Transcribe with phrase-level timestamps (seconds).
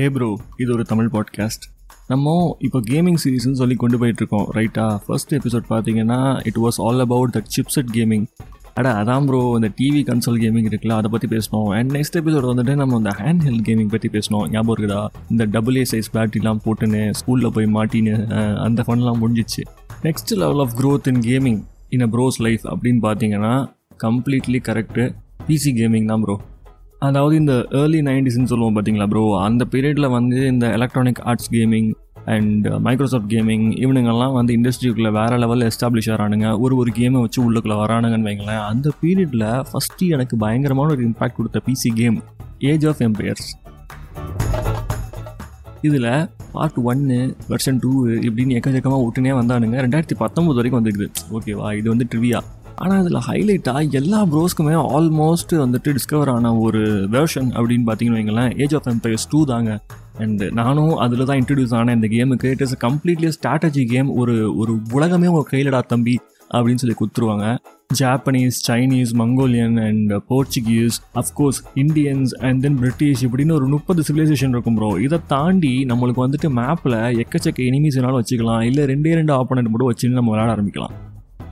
[0.00, 1.64] ஹே bro இது ஒரு Tamil podcast
[2.08, 6.18] நம்ம இப்போ கேமிங் சீரீஸ்னு சொல்லி கொண்டு போயிட்டுருக்கோம் ரைட்டா ஃபர்ஸ்ட் எபிசோட் பார்த்தீங்கன்னா
[6.48, 8.24] it was all about the chipset gaming
[8.74, 11.68] அட அதான் ப்ரோ இந்த டிவி கன்சோல் கேமிங் இருக்குல்ல அதை பற்றி பேசணும்.
[11.76, 14.44] அண்ட் நெக்ஸ்ட் எபிசோட் வந்துட்டு நம்ம இந்த ஹேண்ட் ஹெல்ட் கேமிங் பற்றி பேசணும்.
[14.54, 15.02] ஞாபகம் இருக்குதா?
[15.30, 18.14] இந்த டபுள் ஏ சைஸ் பேட்டரிலாம் போட்டுன்னு ஸ்கூலில் போய் மாட்டின்னு
[18.66, 19.64] அந்த ஃபன்லாம் முடிஞ்சிச்சு.
[20.02, 23.52] Next level of growth in gaming in a bro's life அப்படின்னு பார்த்தீங்கன்னா
[24.06, 25.06] கம்ப்ளீட்லி கரெக்டு
[25.48, 26.36] பிசி கேமிங் தான் ப்ரோ
[27.06, 31.88] அதாவது இந்த ஏர்லி நைன்டிஸ்னு சொல்லுவோம் பார்த்தீங்களா ப்ரோ அந்த பீரியடில் வந்து இந்த electronic arts gaming
[32.24, 37.78] and Microsoft gaming இவனுங்கெல்லாம் வந்து இண்டஸ்ட்ரிக்குள்ளே வேறு லெவலில் எஸ்டாப்ளிஷ் ஆகிறானுங்க ஒரு ஒரு கேமை வச்சு உள்ளுக்குள்ளே
[37.82, 38.62] வரானுங்கன்னு வைங்களேன்.
[38.72, 42.18] அந்த பீரியடில் ஃபஸ்ட்டு எனக்கு பயங்கரமான ஒரு இம்பாக்ட் கொடுத்த PC game
[42.58, 43.48] Age of Empires
[45.80, 46.10] இதில்
[46.52, 49.76] பார்ட் ஒன்று வெர்ஷன் டூ இப்படின்னு எக்கச்சக்கமாக ஒட்டுனே வந்தானுங்க.
[49.84, 51.10] ரெண்டாயிரத்தி பத்தொம்பது வரைக்கும் வந்துருக்குது.
[51.36, 51.68] ஓகேவா?
[51.78, 52.40] இது வந்து ட்ரிவியா
[52.84, 56.82] ஆனால் இதில் ஹைலைட்டாக எல்லா ப்ரோஸ்க்குமே ஆல்மோஸ்ட் வந்துட்டு டிஸ்கவர் ஆன ஒரு
[57.14, 58.52] வெர்ஷன் அப்படின்னு பார்த்தீங்கன்னு வைங்களேன்.
[58.64, 59.72] ஏஜ் ஆஃப் எம்பையர்ஸ் டூ தாங்க.
[60.24, 64.72] அண்ட் நானும் அதில் தான் இன்ட்ரடியூஸ் ஆனேன் இந்த கேமுக்கு it is completely strategy game ஒரு ஒரு
[64.98, 66.16] உலகமே உங்கள் கையிலடா தம்பி
[66.54, 67.46] அப்படின்னு சொல்லி கொடுத்துருவாங்க.
[68.00, 74.78] Japanese Chinese Mongolian and Portuguese of course Indians and then British இப்படின்னு ஒரு முப்பது சிவிலைசேஷன் இருக்கும்
[74.80, 78.64] ப்ரோ இதை தாண்டி நம்மளுக்கு வந்துட்டு மேப்பில் எக்கச்சக்க எனிமீஸ் வேணாலும் வச்சுக்கலாம்.
[78.70, 80.96] இல்லை ரெண்டே ரெண்டு ஆப்போனண்ட் மட்டும் வச்சுன்னு நம்ம விளையாட ஆரம்பிக்கலாம்.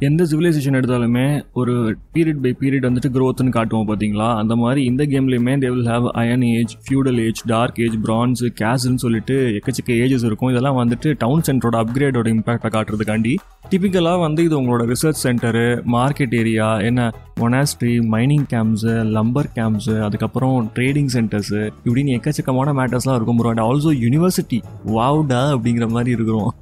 [0.00, 1.72] எந்த சிவிலைசேஷன் எடுத்தாலுமே ஒரு
[2.14, 4.36] பீரியட் பை பீரியட் வந்துட்டு க்ரோத்னு காட்டுவோம் பார்த்தீங்களா?
[4.36, 8.94] அந்த மாதிரி இந்த கேம்லேயுமே they will have iron age feudal age dark age bronze கேஸ்ன்னு
[8.94, 10.50] சொல்லிட்டு எக்கச்சக்க ஏஜஸ் இருக்கும்.
[10.50, 13.34] இதெல்லாம் வந்துட்டு டவுன் சென்டரோட அப்கிரேடோட இம்பாக்டை காட்டுறதுக்காண்டி.
[13.70, 17.12] டிபிக்கலாக வந்து இது உங்களோட ரிசர்ச் சென்டரு மார்க்கெட் ஏரியா என்ன?
[17.40, 23.92] Monastery mining camps lumber camps அதுக்கப்புறம் ட்ரேடிங் சென்டர்ஸு இப்படின்னு எக்கச்சக்கமான மேட்டர்ஸ்லாம் இருக்கும் ப்ரோ அண்ட் ஆல்சோ
[24.04, 26.54] யூனிவர்சிட்டி வாவ்டா அப்படிங்கிற மாதிரி இருக்கிறோம்.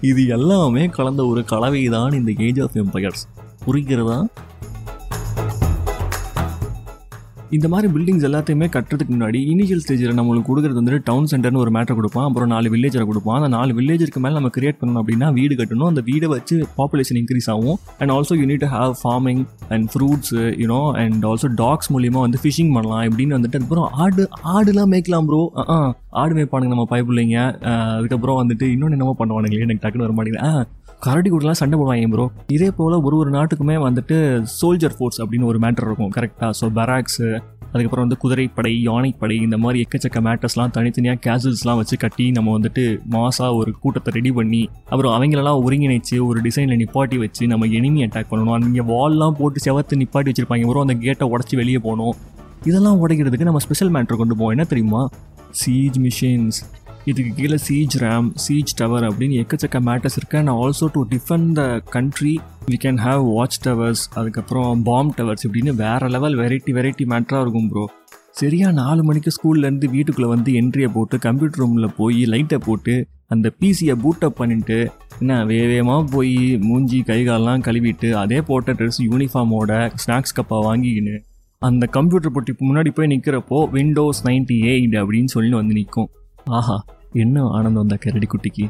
[0.00, 3.24] இது எல்லாமே கலந்த ஒரு கலவை தான் இந்த ஏஜ் ஆஃப் எம்பையர்ஸ்
[3.66, 4.18] புரிகிறதா?
[7.56, 11.98] இந்த மாதிரி பில்டிங்ஸ் எல்லாத்தையுமே கட்டுறதுக்கு முன்னாடி இனிஷியல் ஸ்டேஜில் நம்மளுக்கு கொடுக்குறது வந்துட்டு டவுன் சென்டர்னு ஒரு மேட்டர்
[11.98, 12.26] கொடுப்பான்.
[12.28, 13.36] அப்புறம் நாலு வில்லேஜரை கொடுப்பான்.
[13.38, 15.88] அந்த நாலு வில்லேஜருக்கு மேலே நம்ம கிரியேட் பண்ணணும் அப்படின்னா வீடு கட்டணும்.
[15.92, 17.76] அந்த வீடை வச்சு பாப்புலேஷன் இன்க்ரீஸ் ஆகும்.
[18.00, 19.42] And also unit have farming
[19.74, 23.04] and fruits you know and also docks மூலியமாக வந்து ஃபிஷிங் பண்ணலாம்.
[23.10, 24.24] இப்படின்னு வந்துட்டு அதுக்கப்புறம் ஆடு
[24.54, 25.42] ஆடுலாம் மேய்க்கலாம் ப்ரோ
[26.22, 27.38] ஆடு மேய்ப்பானுங்க நம்ம பைப்பிள்ளைங்க.
[27.98, 30.46] அதுக்கப்புறம் வந்துட்டு இன்னொன்று என்னமோ பண்ணுவானுங்களே எனக்கு டக்குன்னு வர மாட்டேங்குது.
[30.48, 30.64] ஆ
[31.04, 32.24] கரடி கூடலாம் சண்டை போடுவாங்க ப்ரோ
[32.56, 34.16] இதே போல் ஒரு ஒரு நாட்டுக்குமே வந்துட்டு
[34.58, 36.12] சோல்ஜர் ஃபோர்ஸ் அப்படின்னு ஒரு மேட்டர் இருக்கும்.
[36.16, 37.28] கரெக்டாக ஸோ பராக்ஸு
[37.72, 43.58] அதுக்கப்புறம் வந்து குதிரைப்படை யானைப்படை இந்த மாதிரி எக்கச்சக்க மேட்டர்ஸ்லாம் தனித்தனியாக கேசல்ஸ்லாம் வச்சு கட்டி நம்ம வந்துட்டு மாசாக
[43.60, 48.54] ஒரு கூட்டத்தை ரெடி பண்ணி அப்புறம் அவங்களெல்லாம் ஒருங்கிணைச்சு ஒரு டிசைனில் நிப்பாட்டி வச்சு நம்ம எனிமி அட்டாக் பண்ணணும்.
[48.56, 52.14] அவங்க வால்லாம் போட்டு செவத்து நிப்பாட்டி வச்சுருப்பாங்க ப்ரோ அந்த கேட்டை உடச்சி வெளியே போகணும்.
[52.70, 54.54] இதெல்லாம் உடைக்கிறதுக்கு நம்ம ஸ்பெஷல் மேட்ரு கொண்டு போவோம்.
[54.56, 55.02] என்ன தெரியுமா?
[55.62, 56.60] சீஜ் மிஷின்ஸ்
[57.04, 60.38] இதுக்கு கீழே சீஜ் ரேம் சீஜ் டவர் அப்படின்னு எக்கச்சக்க மேட்டர்ஸ் இருக்கு.
[60.38, 62.34] And also to defend the country
[62.66, 67.68] we can have watch towers அதுக்கப்புறம் பாம் டவர்ஸ் இப்படின்னு வேற லெவல் வெரைட்டி வெரைட்டி மேட்டராக இருக்கும்
[67.68, 67.84] ப்ரோ
[68.30, 72.94] சரியா நாலு மணிக்கு ஸ்கூல்லேருந்து வீட்டுக்குள்ளே வந்து என்ட்ரியை போட்டு கம்ப்யூட்டர் ரூமில் போய் லைட்டை போட்டு
[73.26, 74.78] அந்த பிசியை பூட்டப் பண்ணிட்டு
[75.20, 79.72] என்ன வேகமாக போய் மூஞ்சி கை காலெல்லாம் கழுவிட்டு அதே போட்ட ட்ரெஸ் யூனிஃபார்மோட
[80.04, 81.16] ஸ்நாக்ஸ் கப்பாக வாங்கிக்கின்னு
[81.62, 86.10] அந்த கம்ப்யூட்டர் போட்டி முன்னாடி போய் நிற்கிறப்போ விண்டோஸ் நைன்டி எயிட் அப்படின்னு சொல்லி வந்து நிற்கும்
[86.46, 86.76] ஆஹா
[87.14, 88.64] என்ன ஆனந்தம் அந்த கரடி குட்டிக்கு?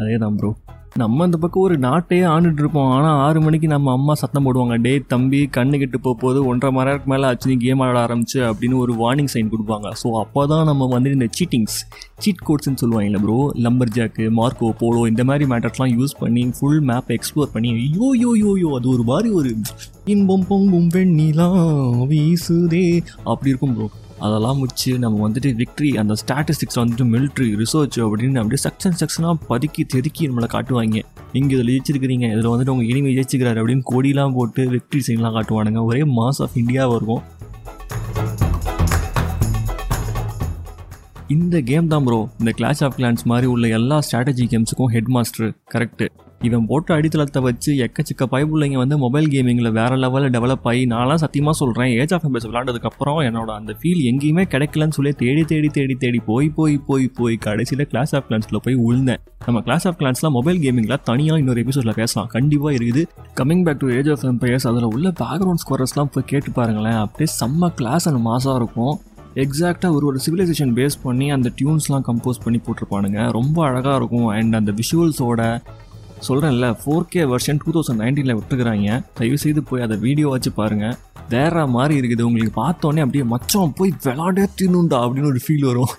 [0.00, 0.50] அதே தான் ப்ரோ
[1.00, 2.90] நம்ம அந்த பக்கம் ஒரு நாட்டையே ஆண்டுட்டு இருப்போம்.
[2.94, 4.74] ஆனால் ஆறு மணிக்கு நம்ம அம்மா சத்தம் போடுவாங்க.
[4.86, 8.40] டே தம்பி கண்ணு கெட்டு போக போது ஒன்றரை மணி நேரத்துக்கு மேலே ஆச்சு நீ கேம் ஆட ஆரம்பிச்சு
[8.48, 9.88] அப்படின்னு ஒரு வார்னிங் சைன் கொடுப்பாங்க.
[10.02, 11.78] ஸோ அப்போ தான் நம்ம வந்து இந்த சீட்டிங்ஸ்
[12.24, 17.10] சீட் கோட்ஸ்னு சொல்லுவாங்கல்ல bro lumberjack Marco Polo இந்த மாதிரி மேட்டர்ஸ்லாம் யூஸ் பண்ணி ஃபுல் மேப்
[17.18, 19.52] எக்ஸ்ப்ளோர் பண்ணி ஐயோ யோ யோ யோ அது ஒரு மாதிரி ஒரு
[20.04, 21.50] இன்பம் பொங்கும் வெண்ணிலா
[22.12, 22.86] வீசுதே
[23.24, 23.88] அப்படி இருக்கும் ப்ரோ
[24.26, 29.82] அதெல்லாம் முடிச்சு நம்ம வந்துட்டு விக்ட்ரி அந்த ஸ்டாட்டிஸ்டிக்ஸ் வந்துட்டு மிலிட்ரி ரிசர்ச் அப்படின்னு அப்படியே செக்ஷன் செக்ஷனாக பதுக்கி
[29.94, 31.00] தெதுக்கி நம்மளை காட்டுவாங்க.
[31.34, 35.82] நீங்கள் இதில் ஜெயிச்சிருக்கிறீங்க இதில் வந்துட்டு உங்கள் இனிமே ஜெயிச்சிக்கிறாரு அப்படின்னு கொடிலாம் போட்டு விக்ட்ரி சைன்லாம் காட்டுவானுங்க.
[35.90, 37.24] ஒரே மாஸ் ஆஃப் இந்தியாவாக இருக்கும்.
[41.36, 45.50] இந்த கேம் தான் ப்ரோ இந்த கிளாஷ் ஆஃப் கிளான்ஸ் மாதிரி உள்ள எல்லா ஸ்ட்ராட்டஜி கேம்ஸுக்கும் ஹெட் மாஸ்டர்
[45.74, 46.06] கரெக்டு
[46.42, 51.56] இவன் போட்ட அடித்தளத்தை வச்சு எக்கச்சக்க பைப்புள்ளைங்க வந்து மொபைல் கேமிங்கில் வேற லெவலில் டெவலப் ஆகி நான்லாம் சத்தியமாக
[51.56, 56.20] சொல்கிறேன் ஏஜ் ஆஃப் எம்பர்ஸ் விளாண்டதுக்கப்புறம் என்னோட அந்த ஃபீல் எங்கேயுமே கிடைக்கலன்னு சொல்லி தேடி தேடி தேடி தேடி
[56.26, 59.20] போய் போய் போய் போய் கடைசியில் கிளாஸ் ஆஃப் கிளான்ஸில் போய் உழுந்தேன்.
[59.46, 62.28] நம்ம கிளாஸ் ஆஃப் கிளான்ஸ்லாம் மொபைல் கேமிங்கில் தனியாக இன்னொரு எபிசோடில் பேசலாம்.
[62.28, 63.04] கண்டிப்பாக இருக்குது.
[63.40, 66.98] Coming back to age of empires அதில் உள்ள பேக்ரவுண்ட் ஸ்கோரஸ்லாம் போய் கேட்டு பாருங்களேன்.
[67.04, 69.00] அப்படியே செம்ம கிளாஸ் அண்ட் மாசாக இருக்கும்.
[69.34, 73.30] எக்ஸாக்டாக ஒரு ஒரு சிவிலைசேஷன் பேஸ் பண்ணி அந்த டியூன்ஸ்லாம் கம்போஸ் பண்ணி போட்டிருப்பானுங்க.
[73.30, 74.26] ரொம்ப அழகாக இருக்கும்.
[74.26, 75.40] அண்ட் அந்த விஷுவல்ஸோட
[76.26, 80.96] சொல்கிறேன்ல four K version two thousand நைன்டீனில் விட்டுக்கிறாங்க தயவு செய்து போய் அதை வீடியோ வச்சு பாருங்கள்
[81.34, 82.22] வேற மாதிரி இருக்குது.
[82.28, 85.92] உங்களுக்கு பார்த்தோன்னே அப்படியே மச்சம் போய் விளாடே தின்னுண்டா அப்படின்னு ஒரு ஃபீல் வரும்.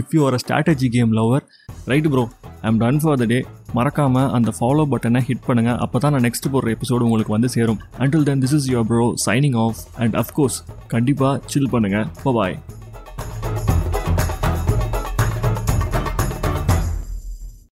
[0.00, 1.44] If you are a strategy game lover
[1.92, 2.24] right bro
[2.68, 3.38] I'm done for the day
[3.78, 7.80] மறக்காமல் அந்த ஃபாலோ பட்டனை ஹிட் பண்ணுங்கள் அப்போ தான் நான் நெக்ஸ்ட் போடுற எபிசோடு உங்களுக்கு வந்து சேரும்.
[8.04, 10.58] Until then this is your bro signing off and of course
[10.94, 12.06] கண்டிப்பாக சில் பண்ணுங்கள்
[12.38, 12.58] பாய்